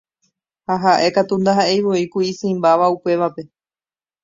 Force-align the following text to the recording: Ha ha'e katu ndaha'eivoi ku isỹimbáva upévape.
Ha 0.69 0.75
ha'e 0.85 1.09
katu 1.15 1.35
ndaha'eivoi 1.41 2.03
ku 2.11 2.17
isỹimbáva 2.31 2.85
upévape. 2.95 3.41